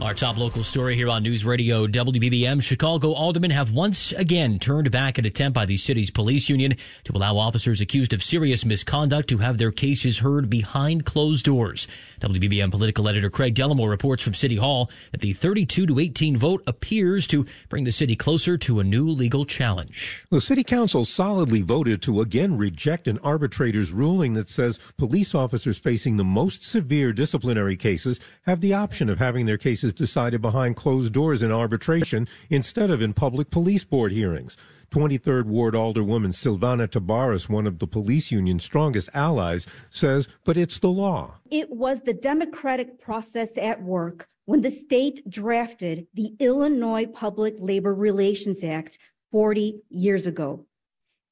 Our 0.00 0.14
top 0.14 0.38
local 0.38 0.64
story 0.64 0.96
here 0.96 1.10
on 1.10 1.22
News 1.22 1.44
Radio 1.44 1.86
WBBM 1.86 2.62
Chicago 2.62 3.12
aldermen 3.12 3.50
have 3.50 3.70
once 3.70 4.12
again 4.12 4.58
turned 4.58 4.90
back 4.90 5.18
an 5.18 5.26
attempt 5.26 5.54
by 5.54 5.66
the 5.66 5.76
city's 5.76 6.10
police 6.10 6.48
union 6.48 6.76
to 7.04 7.12
allow 7.12 7.36
officers 7.36 7.82
accused 7.82 8.14
of 8.14 8.22
serious 8.22 8.64
misconduct 8.64 9.28
to 9.28 9.38
have 9.38 9.58
their 9.58 9.70
cases 9.70 10.20
heard 10.20 10.48
behind 10.48 11.04
closed 11.04 11.44
doors. 11.44 11.86
WBBM 12.22 12.70
political 12.70 13.08
editor 13.08 13.28
Craig 13.28 13.54
Dellimore 13.54 13.90
reports 13.90 14.22
from 14.22 14.32
City 14.32 14.56
Hall 14.56 14.90
that 15.12 15.20
the 15.20 15.34
32 15.34 15.86
to 15.88 15.98
18 15.98 16.34
vote 16.34 16.62
appears 16.66 17.26
to 17.26 17.44
bring 17.68 17.84
the 17.84 17.92
city 17.92 18.16
closer 18.16 18.56
to 18.56 18.80
a 18.80 18.84
new 18.84 19.06
legal 19.06 19.44
challenge. 19.44 20.24
The 20.30 20.40
city 20.40 20.64
council 20.64 21.04
solidly 21.04 21.60
voted 21.60 22.00
to 22.02 22.22
again 22.22 22.56
reject 22.56 23.06
an 23.06 23.18
arbitrator's 23.18 23.92
ruling 23.92 24.32
that 24.32 24.48
says 24.48 24.80
police 24.96 25.34
officers 25.34 25.76
facing 25.76 26.16
the 26.16 26.24
most 26.24 26.62
severe 26.62 27.12
disciplinary 27.12 27.76
cases 27.76 28.18
have 28.46 28.62
the 28.62 28.72
option 28.72 29.10
of 29.10 29.18
having 29.18 29.44
their 29.44 29.58
cases 29.58 29.89
decided 29.92 30.40
behind 30.40 30.76
closed 30.76 31.12
doors 31.12 31.42
in 31.42 31.52
arbitration 31.52 32.28
instead 32.48 32.90
of 32.90 33.02
in 33.02 33.12
public 33.12 33.50
police 33.50 33.84
board 33.84 34.12
hearings. 34.12 34.56
23rd 34.90 35.44
Ward 35.44 35.74
Alderwoman 35.74 36.32
Silvana 36.32 36.88
Tabares, 36.88 37.48
one 37.48 37.66
of 37.66 37.78
the 37.78 37.86
police 37.86 38.32
union's 38.32 38.64
strongest 38.64 39.08
allies, 39.14 39.66
says, 39.90 40.28
but 40.44 40.56
it's 40.56 40.80
the 40.80 40.90
law. 40.90 41.38
It 41.50 41.70
was 41.70 42.00
the 42.00 42.14
democratic 42.14 43.00
process 43.00 43.50
at 43.56 43.82
work 43.82 44.28
when 44.46 44.62
the 44.62 44.70
state 44.70 45.28
drafted 45.30 46.08
the 46.14 46.34
Illinois 46.40 47.06
Public 47.06 47.54
Labor 47.58 47.94
Relations 47.94 48.64
Act 48.64 48.98
40 49.30 49.80
years 49.90 50.26
ago. 50.26 50.66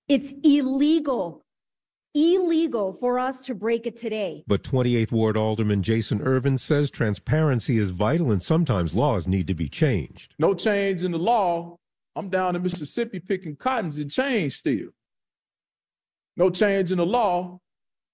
It's 0.06 0.32
illegal 0.44 1.44
illegal 2.18 2.94
for 2.94 3.18
us 3.18 3.40
to 3.46 3.54
break 3.54 3.86
it 3.86 3.96
today. 3.96 4.42
But 4.46 4.62
28th 4.62 5.12
Ward 5.12 5.36
Alderman 5.36 5.82
Jason 5.82 6.20
Ervin 6.22 6.58
says 6.58 6.90
transparency 6.90 7.78
is 7.78 7.90
vital 7.90 8.32
and 8.32 8.42
sometimes 8.42 8.94
laws 8.94 9.28
need 9.28 9.46
to 9.46 9.54
be 9.54 9.68
changed. 9.68 10.34
No 10.38 10.54
change 10.54 11.02
in 11.02 11.12
the 11.12 11.18
law. 11.18 11.76
I'm 12.16 12.28
down 12.28 12.56
in 12.56 12.62
Mississippi 12.62 13.20
picking 13.20 13.54
cottons 13.54 13.98
and 13.98 14.10
change 14.10 14.56
still. 14.56 14.88
No 16.36 16.50
change 16.50 16.90
in 16.90 16.98
the 16.98 17.06
law. 17.06 17.60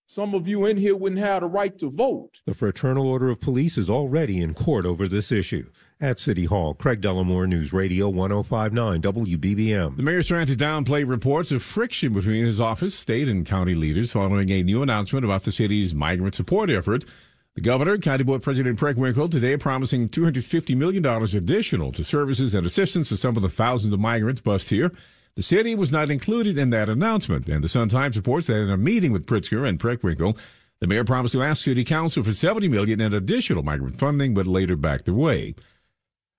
Some 0.06 0.34
of 0.34 0.46
you 0.46 0.66
in 0.66 0.76
here 0.76 0.94
wouldn't 0.94 1.22
have 1.22 1.40
the 1.40 1.46
right 1.46 1.76
to 1.78 1.90
vote. 1.90 2.40
The 2.44 2.52
Fraternal 2.52 3.06
Order 3.06 3.30
of 3.30 3.40
Police 3.40 3.78
is 3.78 3.88
already 3.88 4.38
in 4.38 4.52
court 4.52 4.84
over 4.84 5.08
this 5.08 5.32
issue. 5.32 5.70
At 5.98 6.18
City 6.18 6.44
Hall, 6.44 6.74
Craig 6.74 7.00
Dellimore 7.00 7.48
News 7.48 7.72
Radio 7.72 8.10
1059 8.10 9.00
WBBM. 9.00 9.96
The 9.96 10.02
mayor's 10.02 10.28
trying 10.28 10.46
to 10.48 10.56
downplay 10.56 11.08
reports 11.08 11.52
of 11.52 11.62
friction 11.62 12.12
between 12.12 12.44
his 12.44 12.60
office, 12.60 12.94
state, 12.94 13.28
and 13.28 13.46
county 13.46 13.74
leaders 13.74 14.12
following 14.12 14.50
a 14.50 14.62
new 14.62 14.82
announcement 14.82 15.24
about 15.24 15.44
the 15.44 15.52
city's 15.52 15.94
migrant 15.94 16.34
support 16.34 16.68
effort. 16.68 17.06
The 17.54 17.62
governor, 17.62 17.96
County 17.96 18.24
Board 18.24 18.42
President 18.42 18.78
Preckwinkle, 18.78 19.30
today 19.30 19.56
promising 19.56 20.10
$250 20.10 20.76
million 20.76 21.06
additional 21.06 21.92
to 21.92 22.04
services 22.04 22.54
and 22.54 22.66
assistance 22.66 23.08
to 23.08 23.16
some 23.16 23.36
of 23.36 23.42
the 23.42 23.48
thousands 23.48 23.94
of 23.94 24.00
migrants 24.00 24.42
bused 24.42 24.68
here. 24.68 24.92
The 25.36 25.42
city 25.42 25.74
was 25.74 25.90
not 25.90 26.10
included 26.10 26.56
in 26.56 26.70
that 26.70 26.88
announcement, 26.88 27.48
and 27.48 27.64
the 27.64 27.68
Sun 27.68 27.88
Times 27.88 28.16
reports 28.16 28.46
that 28.46 28.56
in 28.56 28.70
a 28.70 28.76
meeting 28.76 29.10
with 29.10 29.26
Pritzker 29.26 29.68
and 29.68 29.80
Preckwinkle, 29.80 30.38
the 30.78 30.86
mayor 30.86 31.02
promised 31.02 31.32
to 31.32 31.42
ask 31.42 31.64
City 31.64 31.82
Council 31.82 32.22
for 32.22 32.32
70 32.32 32.68
million 32.68 33.00
in 33.00 33.12
additional 33.12 33.64
migrant 33.64 33.96
funding, 33.96 34.32
but 34.32 34.46
later 34.46 34.76
backed 34.76 35.08
away. 35.08 35.56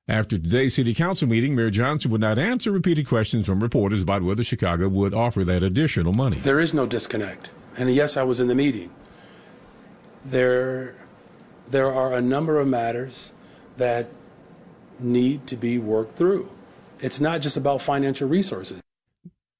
After 0.08 0.38
today's 0.38 0.76
City 0.76 0.94
Council 0.94 1.28
meeting, 1.28 1.56
Mayor 1.56 1.72
Johnson 1.72 2.10
would 2.12 2.22
not 2.22 2.40
answer 2.40 2.72
repeated 2.72 3.06
questions 3.06 3.46
from 3.46 3.60
reporters 3.60 4.02
about 4.02 4.22
whether 4.22 4.46
Chicago 4.46 4.88
would 4.88 5.14
offer 5.14 5.44
that 5.44 5.62
additional 5.62 6.14
money. 6.14 6.38
There 6.38 6.62
is 6.62 6.74
no 6.74 6.86
disconnect. 6.86 7.50
And 7.78 7.94
yes, 7.94 8.16
I 8.16 8.24
was 8.24 8.40
in 8.40 8.48
the 8.48 8.56
meeting. 8.56 8.92
There, 10.24 10.96
there 11.68 11.92
are 11.92 12.14
a 12.14 12.22
number 12.22 12.60
of 12.62 12.68
matters 12.70 13.34
that 13.76 14.08
need 15.00 15.48
to 15.48 15.58
be 15.58 15.80
worked 15.80 16.16
through. 16.16 16.50
It's 17.02 17.20
not 17.20 17.42
just 17.42 17.58
about 17.58 17.82
financial 17.82 18.30
resources. 18.30 18.80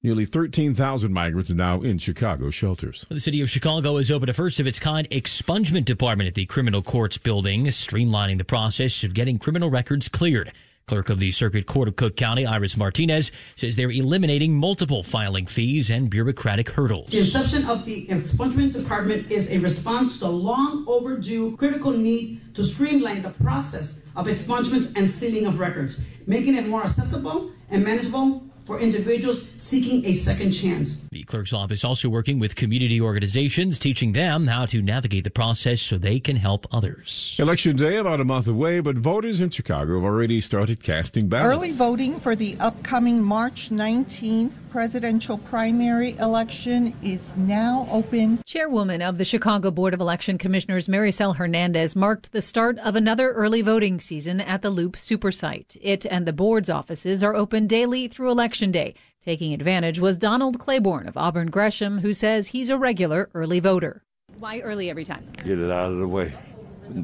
Nearly 0.06 0.24
13,000 0.24 1.12
migrants 1.12 1.50
are 1.50 1.54
now 1.54 1.80
in 1.80 1.98
Chicago 1.98 2.50
shelters. 2.50 3.04
The 3.08 3.18
city 3.18 3.40
of 3.40 3.50
Chicago 3.50 3.96
has 3.96 4.08
opened 4.08 4.30
a 4.30 4.34
first 4.34 4.60
of 4.60 4.66
its 4.68 4.78
kind 4.78 5.10
expungement 5.10 5.84
department 5.84 6.28
at 6.28 6.34
the 6.34 6.46
criminal 6.46 6.80
courts 6.80 7.18
building, 7.18 7.64
streamlining 7.64 8.38
the 8.38 8.44
process 8.44 9.02
of 9.02 9.14
getting 9.14 9.40
criminal 9.40 9.68
records 9.68 10.08
cleared. 10.08 10.52
Clerk 10.86 11.10
of 11.10 11.18
the 11.18 11.32
Circuit 11.32 11.66
Court 11.66 11.88
of 11.88 11.96
Cook 11.96 12.14
County, 12.14 12.46
Iris 12.46 12.76
Martinez, 12.76 13.32
says 13.56 13.74
they're 13.74 13.90
eliminating 13.90 14.54
multiple 14.54 15.02
filing 15.02 15.44
fees 15.44 15.90
and 15.90 16.08
bureaucratic 16.08 16.68
hurdles. 16.68 17.10
The 17.10 17.18
inception 17.18 17.68
of 17.68 17.84
the 17.84 18.06
expungement 18.06 18.74
department 18.74 19.32
is 19.32 19.50
a 19.50 19.58
response 19.58 20.20
to 20.20 20.26
the 20.26 20.30
long 20.30 20.84
overdue 20.86 21.56
critical 21.56 21.90
need 21.90 22.54
to 22.54 22.62
streamline 22.62 23.22
the 23.22 23.30
process 23.30 24.04
of 24.14 24.28
expungements 24.28 24.96
and 24.96 25.10
sealing 25.10 25.46
of 25.46 25.58
records, 25.58 26.06
making 26.28 26.54
it 26.54 26.68
more 26.68 26.84
accessible 26.84 27.50
and 27.70 27.82
manageable 27.82 28.45
for 28.66 28.80
individuals 28.80 29.48
seeking 29.58 30.04
a 30.04 30.12
second 30.12 30.52
chance. 30.52 31.08
The 31.10 31.22
clerk's 31.22 31.52
office 31.52 31.84
also 31.84 32.08
working 32.08 32.40
with 32.40 32.56
community 32.56 33.00
organizations, 33.00 33.78
teaching 33.78 34.12
them 34.12 34.48
how 34.48 34.66
to 34.66 34.82
navigate 34.82 35.24
the 35.24 35.30
process 35.30 35.80
so 35.80 35.96
they 35.96 36.18
can 36.18 36.36
help 36.36 36.66
others. 36.72 37.36
Election 37.38 37.76
day 37.76 37.96
about 37.96 38.20
a 38.20 38.24
month 38.24 38.48
away, 38.48 38.80
but 38.80 38.96
voters 38.96 39.40
in 39.40 39.50
Chicago 39.50 39.94
have 39.94 40.04
already 40.04 40.40
started 40.40 40.82
casting 40.82 41.28
ballots. 41.28 41.56
Early 41.56 41.70
voting 41.70 42.18
for 42.18 42.34
the 42.34 42.56
upcoming 42.58 43.22
March 43.22 43.70
19th 43.70 44.52
presidential 44.76 45.38
primary 45.38 46.16
election 46.18 46.94
is 47.02 47.34
now 47.36 47.88
open. 47.90 48.42
Chairwoman 48.44 49.00
of 49.00 49.16
the 49.16 49.24
Chicago 49.24 49.70
Board 49.70 49.94
of 49.94 50.00
Election 50.00 50.36
Commissioners, 50.36 50.86
Marisel 50.86 51.36
Hernandez, 51.36 51.96
marked 51.96 52.32
the 52.32 52.42
start 52.42 52.78
of 52.80 52.94
another 52.94 53.32
early 53.32 53.62
voting 53.62 54.00
season 54.00 54.40
at 54.40 54.60
the 54.60 54.68
Loop 54.70 54.96
Supersite. 54.96 55.76
It 55.80 56.04
and 56.04 56.26
the 56.26 56.32
board's 56.32 56.68
offices 56.68 57.22
are 57.22 57.34
open 57.34 57.66
daily 57.66 58.08
through 58.08 58.30
election 58.30 58.46
Election 58.46 58.70
Day. 58.70 58.94
Taking 59.20 59.52
advantage 59.52 59.98
was 59.98 60.16
Donald 60.16 60.58
Claiborne 60.58 61.08
of 61.08 61.16
Auburn 61.16 61.50
Gresham, 61.50 61.98
who 61.98 62.14
says 62.14 62.48
he's 62.48 62.70
a 62.70 62.78
regular 62.78 63.28
early 63.34 63.60
voter. 63.60 64.02
Why 64.38 64.60
early 64.60 64.88
every 64.88 65.04
time? 65.04 65.26
Get 65.44 65.58
it 65.58 65.70
out 65.70 65.92
of 65.92 65.98
the 65.98 66.06
way. 66.06 66.32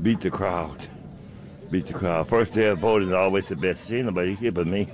Beat 0.02 0.20
the 0.20 0.30
crowd. 0.30 0.86
Beat 1.70 1.86
the 1.86 1.94
crowd. 1.94 2.28
First 2.28 2.52
day 2.52 2.68
of 2.68 2.78
voting 2.78 3.08
is 3.08 3.14
always 3.14 3.48
the 3.48 3.56
best. 3.56 3.84
See 3.84 4.00
nobody 4.02 4.34
here 4.34 4.52
but 4.52 4.66
me. 4.66 4.88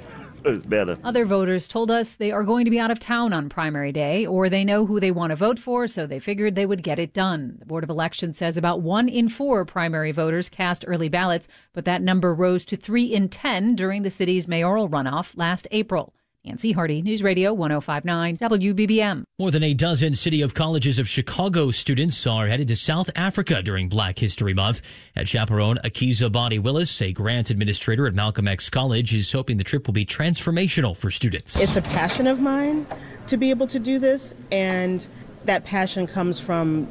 It's 0.45 0.65
better. 0.65 0.97
Other 1.03 1.25
voters 1.25 1.69
told 1.69 1.91
us 1.91 2.15
they 2.15 2.31
are 2.31 2.45
going 2.45 2.65
to 2.65 2.71
be 2.71 2.79
out 2.79 2.91
of 2.91 2.99
town 2.99 3.33
on 3.33 3.49
primary 3.49 3.93
day, 3.93 4.25
or 4.27 4.49
they 4.49 4.65
know 4.65 4.87
who 4.87 5.01
they 5.01 5.11
want 5.11 5.31
to 5.31 5.37
vote 5.37 5.59
for, 5.59 5.89
so 5.89 6.07
they 6.07 6.19
figured 6.19 6.55
they 6.55 6.67
would 6.67 6.83
get 6.83 6.99
it 6.99 7.13
done. 7.13 7.57
The 7.59 7.67
Board 7.67 7.85
of 7.85 7.91
Elections 7.91 8.39
says 8.39 8.57
about 8.57 8.81
one 8.81 9.09
in 9.09 9.29
four 9.29 9.65
primary 9.65 10.13
voters 10.13 10.49
cast 10.49 10.85
early 10.87 11.09
ballots, 11.09 11.49
but 11.73 11.85
that 11.85 12.03
number 12.03 12.35
rose 12.35 12.65
to 12.67 12.77
three 12.77 13.05
in 13.05 13.29
ten 13.29 13.75
during 13.75 14.03
the 14.03 14.11
city's 14.11 14.49
mayoral 14.49 14.89
runoff 14.89 15.33
last 15.37 15.67
April. 15.71 16.15
Nancy 16.45 16.71
Harty, 16.71 17.03
News 17.03 17.23
Radio 17.23 17.53
1059 17.53 18.39
WBBM. 18.39 19.25
More 19.41 19.51
than 19.51 19.65
a 19.65 19.75
dozen 19.75 20.15
City 20.15 20.41
of 20.41 20.55
Colleges 20.55 20.99
of 20.99 21.09
Chicago 21.09 21.73
students 21.73 22.27
are 22.29 22.47
headed 22.47 22.69
to 22.69 22.77
South 22.77 23.11
Africa 23.17 23.61
during 23.61 23.89
Black 23.89 24.19
History 24.19 24.55
Month. 24.55 24.81
At 25.17 25.27
chaperone 25.27 25.79
Akiza 25.85 26.31
Body 26.31 26.61
Willis, 26.61 27.03
a 27.03 27.13
grant 27.13 27.51
administrator 27.51 28.07
at 28.07 28.15
Malcolm 28.15 28.47
X 28.47 28.71
College, 28.71 29.13
is 29.15 29.33
hoping 29.33 29.57
the 29.57 29.65
trip 29.65 29.89
will 29.89 29.95
be 29.95 30.07
transformational 30.07 30.97
for 30.97 31.11
students. 31.11 31.59
It's 31.59 31.77
a 31.77 31.83
passion 31.83 32.29
of 32.29 32.41
mine 32.41 32.87
to 33.27 33.37
be 33.37 33.51
able 33.51 33.67
to 33.67 33.81
do 33.81 33.99
this, 33.99 34.35
and 34.53 35.07
that 35.45 35.65
passion 35.65 36.07
comes 36.07 36.39
from, 36.39 36.89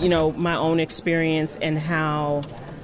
you 0.00 0.08
know, 0.08 0.32
my 0.32 0.56
own 0.56 0.80
experience 0.80 1.56
and 1.58 1.78
how 1.78 2.42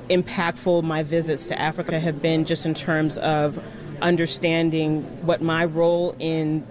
impactful 0.09 0.85
my 0.85 1.03
visits 1.03 1.47
to 1.47 1.61
Africa 1.61 1.99
have 1.99 2.23
been 2.23 2.45
just 2.45 2.65
in 2.65 2.75
terms 2.75 3.19
of 3.19 3.61
understanding 4.03 5.03
what 5.27 5.43
my 5.43 5.65
role 5.65 6.15
in 6.19 6.67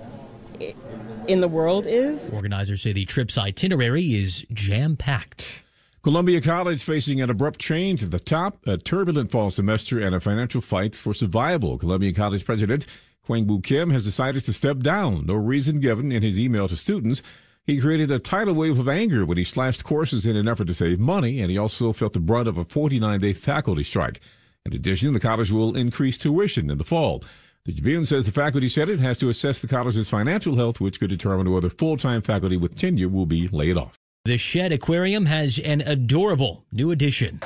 in 1.28 1.42
the 1.42 1.48
world 1.48 1.88
is. 1.88 2.30
Organizers 2.30 2.82
say 2.82 2.94
the 2.94 3.06
trip's 3.06 3.38
itinerary 3.38 4.16
is 4.16 4.46
jam 4.54 4.96
packed. 4.96 5.64
Columbia 6.04 6.40
College 6.40 6.84
facing 6.84 7.20
an 7.20 7.32
abrupt 7.32 7.60
change 7.60 8.04
at 8.04 8.12
the 8.12 8.20
top, 8.20 8.66
a 8.68 8.78
turbulent 8.78 9.32
fall 9.32 9.50
semester, 9.50 10.00
and 10.00 10.14
a 10.14 10.20
financial 10.20 10.62
fight 10.62 10.96
for 10.96 11.16
survival. 11.16 11.80
Columbia 11.80 12.14
College 12.14 12.46
President 12.46 12.86
Kwang-Wu 13.26 13.62
Kim 13.62 13.90
has 13.90 14.04
decided 14.04 14.46
to 14.46 14.54
step 14.54 14.80
down. 14.80 15.26
No 15.26 15.34
reason 15.34 15.80
given 15.80 16.12
in 16.12 16.22
his 16.22 16.40
email 16.40 16.68
to 16.68 16.78
students. 16.78 17.24
He 17.66 17.82
created 17.82 18.12
a 18.12 18.20
tidal 18.20 18.54
wave 18.54 18.78
of 18.78 18.88
anger 18.88 19.26
when 19.26 19.40
he 19.40 19.44
slashed 19.44 19.84
courses 19.84 20.28
in 20.28 20.36
an 20.36 20.48
effort 20.48 20.68
to 20.68 20.76
save 20.76 21.00
money, 21.00 21.40
and 21.40 21.50
he 21.50 21.58
also 21.58 21.92
felt 21.92 22.14
the 22.14 22.20
brunt 22.20 22.48
of 22.48 22.60
a 22.60 22.64
49 22.66 23.20
day 23.20 23.34
faculty 23.34 23.84
strike. 23.84 24.22
In 24.66 24.74
addition, 24.74 25.14
the 25.14 25.20
college 25.20 25.52
will 25.52 25.76
increase 25.76 26.18
tuition 26.18 26.72
in 26.72 26.80
the 26.80 26.84
fall. 26.84 27.24
The 27.66 27.74
Tribune 27.74 28.06
says 28.06 28.26
the 28.26 28.32
faculty 28.32 28.68
senate 28.68 29.00
has 29.00 29.18
to 29.20 29.30
assess 29.30 29.60
the 29.60 29.68
college's 29.68 30.10
financial 30.10 30.56
health, 30.56 30.82
which 30.82 31.00
could 31.00 31.12
determine 31.12 31.52
whether 31.52 31.70
full-time 31.70 32.22
faculty 32.24 32.58
with 32.58 32.76
tenure 32.76 33.10
will 33.10 33.28
be 33.28 33.48
laid 33.48 33.78
off. 33.78 34.00
The 34.26 34.40
Shedd 34.40 34.72
Aquarium 34.72 35.28
has 35.28 35.60
an 35.60 35.82
adorable 35.82 36.66
new 36.72 36.90
addition. 36.90 37.42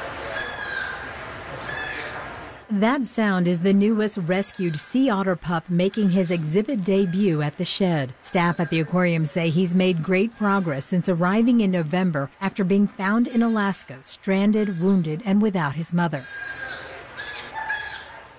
That 2.71 3.05
sound 3.05 3.47
is 3.49 3.61
the 3.61 3.73
newest 3.73 4.17
rescued 4.19 4.77
sea 4.77 5.09
otter 5.09 5.35
pup 5.35 5.69
making 5.69 6.11
his 6.11 6.31
exhibit 6.31 6.85
debut 6.85 7.41
at 7.41 7.57
the 7.57 7.65
Shedd. 7.65 8.13
Staff 8.21 8.59
at 8.61 8.69
the 8.69 8.79
aquarium 8.79 9.25
say 9.25 9.49
he's 9.49 9.75
made 9.75 10.03
great 10.03 10.33
progress 10.37 10.85
since 10.85 11.09
arriving 11.09 11.59
in 11.61 11.71
November 11.71 12.29
after 12.39 12.63
being 12.63 12.87
found 12.87 13.27
in 13.27 13.41
Alaska, 13.41 13.97
stranded, 14.03 14.79
wounded, 14.79 15.21
and 15.25 15.41
without 15.41 15.75
his 15.75 15.91
mother. 15.91 16.21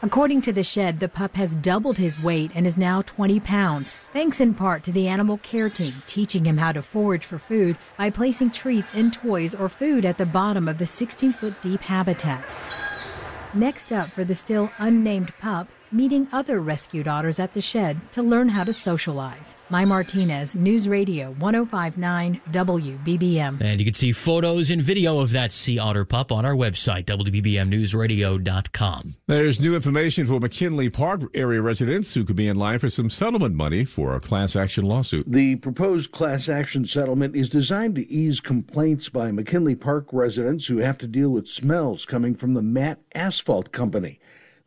According 0.02 0.40
to 0.42 0.52
the 0.54 0.64
Shedd, 0.64 0.98
the 0.98 1.10
pup 1.10 1.36
has 1.36 1.54
doubled 1.54 1.98
his 1.98 2.22
weight 2.22 2.52
and 2.54 2.66
is 2.66 2.78
now 2.78 3.02
20 3.02 3.38
pounds, 3.40 3.92
thanks 4.14 4.40
in 4.40 4.54
part 4.54 4.82
to 4.84 4.92
the 4.92 5.06
animal 5.06 5.36
care 5.36 5.68
team 5.68 5.92
teaching 6.06 6.46
him 6.46 6.56
how 6.56 6.72
to 6.72 6.80
forage 6.80 7.26
for 7.26 7.38
food 7.38 7.76
by 7.98 8.08
placing 8.08 8.50
treats 8.50 8.94
and 8.94 9.12
toys 9.12 9.54
or 9.54 9.68
food 9.68 10.06
at 10.06 10.16
the 10.16 10.24
bottom 10.24 10.68
of 10.68 10.78
the 10.78 10.86
16 10.86 11.34
foot 11.34 11.54
deep 11.60 11.82
habitat. 11.82 12.42
Next 13.52 13.92
up 13.92 14.08
for 14.08 14.24
the 14.24 14.34
still 14.34 14.70
unnamed 14.78 15.34
pup, 15.38 15.68
meeting 15.92 16.28
other 16.32 16.60
rescued 16.60 17.08
otters 17.08 17.38
at 17.38 17.52
the 17.52 17.60
Shedd 17.60 18.00
to 18.12 18.22
learn 18.22 18.48
how 18.48 18.64
to 18.64 18.72
socialize. 18.72 19.54
Mai 19.70 19.84
Martinez, 19.84 20.54
News 20.56 20.88
Radio 20.88 21.30
1059 21.38 22.40
WBBM. 22.50 23.60
And 23.60 23.78
you 23.78 23.86
can 23.86 23.94
see 23.94 24.10
photos 24.12 24.70
and 24.70 24.82
video 24.82 25.20
of 25.20 25.30
that 25.30 25.52
sea 25.52 25.78
otter 25.78 26.04
pup 26.04 26.32
on 26.32 26.44
our 26.44 26.54
website, 26.54 27.04
WBBMNewsRadio.com. 27.04 29.14
There's 29.28 29.60
new 29.60 29.76
information 29.76 30.26
for 30.26 30.40
McKinley 30.40 30.90
Park 30.90 31.22
area 31.34 31.62
residents 31.62 32.14
who 32.14 32.24
could 32.24 32.34
be 32.34 32.48
in 32.48 32.56
line 32.56 32.80
for 32.80 32.90
some 32.90 33.10
settlement 33.10 33.54
money 33.54 33.84
for 33.84 34.16
a 34.16 34.20
class 34.20 34.56
action 34.56 34.84
lawsuit. 34.84 35.30
The 35.30 35.54
proposed 35.56 36.10
class 36.10 36.48
action 36.48 36.84
settlement 36.84 37.36
is 37.36 37.48
designed 37.48 37.94
to 37.94 38.10
ease 38.10 38.40
complaints 38.40 39.08
by 39.08 39.30
McKinley 39.30 39.76
Park 39.76 40.08
residents 40.12 40.66
who 40.66 40.78
have 40.78 40.98
to 40.98 41.06
deal 41.06 41.30
with 41.30 41.46
smells 41.46 42.04
coming 42.04 42.34
from 42.34 42.54
the 42.54 42.62
MAT 42.62 42.98
Asphalt 43.14 43.70
Company. 43.70 44.18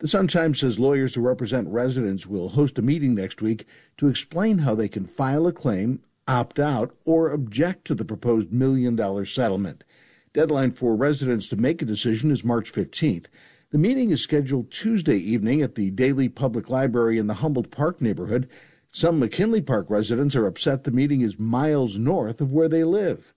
The 0.04 0.10
Sun 0.10 0.28
Times 0.28 0.60
says 0.60 0.80
lawyers 0.80 1.16
who 1.16 1.22
represent 1.22 1.70
residents 1.70 2.28
will 2.28 2.50
host 2.50 2.78
a 2.78 2.82
meeting 2.82 3.16
next 3.16 3.42
week 3.42 3.66
to 3.96 4.10
explain 4.10 4.58
how 4.58 4.76
they 4.76 4.90
can 4.90 5.06
file 5.06 5.48
a 5.48 5.54
claim, 5.54 6.02
opt 6.28 6.60
out, 6.60 6.94
or 7.06 7.32
object 7.32 7.86
to 7.86 7.96
the 7.96 8.04
proposed 8.04 8.52
million 8.52 8.98
dollar 8.98 9.24
settlement. 9.24 9.86
Deadline 10.34 10.72
for 10.72 10.94
residents 10.98 11.48
to 11.48 11.56
make 11.56 11.82
a 11.82 11.86
decision 11.86 12.32
is 12.32 12.44
March 12.44 12.70
15th. 12.70 13.28
The 13.72 13.78
meeting 13.78 14.12
is 14.12 14.22
scheduled 14.22 14.72
Tuesday 14.72 15.16
evening 15.16 15.62
at 15.62 15.76
the 15.76 15.90
Daly 15.90 16.28
Public 16.28 16.70
Library 16.70 17.18
in 17.18 17.28
the 17.28 17.36
Humboldt 17.36 17.72
Park 17.72 18.02
neighborhood. 18.02 18.50
Some 18.92 19.20
McKinley 19.20 19.62
Park 19.62 19.86
residents 19.88 20.36
are 20.36 20.48
upset 20.48 20.84
the 20.84 20.92
meeting 20.92 21.22
is 21.22 21.40
miles 21.40 21.98
north 21.98 22.42
of 22.42 22.52
where 22.52 22.68
they 22.68 22.84
live. 22.84 23.34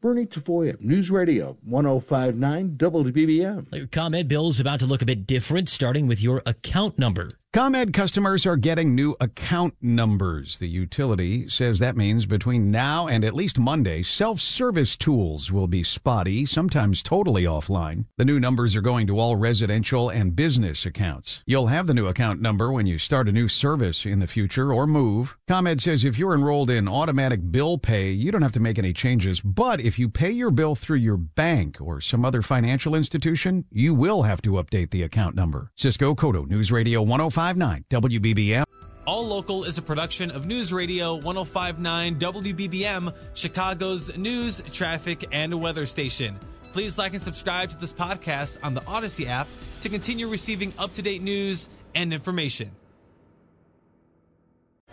Bernie 0.00 0.24
Tafoya, 0.24 0.80
News 0.80 1.10
Radio 1.10 1.58
1059 1.62 2.78
WBBM. 2.78 3.90
ComEd 3.90 4.28
bill's 4.28 4.58
about 4.58 4.80
to 4.80 4.86
look 4.86 5.02
a 5.02 5.04
bit 5.04 5.26
different, 5.26 5.68
starting 5.68 6.06
with 6.06 6.22
your 6.22 6.42
account 6.46 6.98
number. 6.98 7.28
ComEd 7.52 7.92
customers 7.92 8.46
are 8.46 8.56
getting 8.56 8.94
new 8.94 9.16
account 9.20 9.74
numbers. 9.82 10.58
The 10.58 10.68
utility 10.68 11.48
says 11.48 11.80
that 11.80 11.96
means 11.96 12.24
between 12.24 12.70
now 12.70 13.08
and 13.08 13.24
at 13.24 13.34
least 13.34 13.58
Monday, 13.58 14.04
self 14.04 14.38
service 14.38 14.96
tools 14.96 15.50
will 15.50 15.66
be 15.66 15.82
spotty, 15.82 16.46
sometimes 16.46 17.02
totally 17.02 17.42
offline. 17.42 18.04
The 18.18 18.24
new 18.24 18.38
numbers 18.38 18.76
are 18.76 18.80
going 18.80 19.08
to 19.08 19.18
all 19.18 19.34
residential 19.34 20.10
and 20.10 20.36
business 20.36 20.86
accounts. 20.86 21.42
You'll 21.44 21.66
have 21.66 21.88
the 21.88 21.94
new 21.94 22.06
account 22.06 22.40
number 22.40 22.70
when 22.70 22.86
you 22.86 22.98
start 22.98 23.28
a 23.28 23.32
new 23.32 23.48
service 23.48 24.06
in 24.06 24.20
the 24.20 24.28
future 24.28 24.72
or 24.72 24.86
move. 24.86 25.36
ComEd 25.48 25.80
says 25.80 26.04
if 26.04 26.20
you're 26.20 26.36
enrolled 26.36 26.70
in 26.70 26.86
automatic 26.86 27.50
bill 27.50 27.78
pay, 27.78 28.12
you 28.12 28.30
don't 28.30 28.42
have 28.42 28.52
to 28.52 28.60
make 28.60 28.78
any 28.78 28.92
changes. 28.92 29.40
But 29.40 29.80
if 29.80 29.98
you 29.98 30.08
pay 30.08 30.30
your 30.30 30.52
bill 30.52 30.76
through 30.76 30.98
your 30.98 31.16
bank 31.16 31.80
or 31.80 32.00
some 32.00 32.24
other 32.24 32.42
financial 32.42 32.94
institution, 32.94 33.64
you 33.72 33.92
will 33.92 34.22
have 34.22 34.40
to 34.42 34.50
update 34.50 34.92
the 34.92 35.02
account 35.02 35.34
number. 35.34 35.72
Cisco 35.74 36.14
Cotto, 36.14 36.46
News 36.46 36.70
Radio 36.70 37.02
105. 37.02 37.39
1059 37.40 37.84
WBBM. 37.88 38.64
All 39.06 39.26
Local 39.26 39.64
is 39.64 39.78
a 39.78 39.82
production 39.82 40.30
of 40.30 40.44
News 40.44 40.74
Radio 40.74 41.14
1059 41.14 42.18
WBBM, 42.18 43.14
Chicago's 43.32 44.14
news, 44.18 44.62
traffic, 44.72 45.26
and 45.32 45.54
weather 45.58 45.86
station. 45.86 46.38
Please 46.72 46.98
like 46.98 47.14
and 47.14 47.22
subscribe 47.22 47.70
to 47.70 47.78
this 47.78 47.94
podcast 47.94 48.58
on 48.62 48.74
the 48.74 48.86
Odyssey 48.86 49.26
app 49.26 49.48
to 49.80 49.88
continue 49.88 50.28
receiving 50.28 50.74
up 50.78 50.92
to 50.92 51.02
date 51.02 51.22
news 51.22 51.70
and 51.94 52.12
information. 52.12 52.70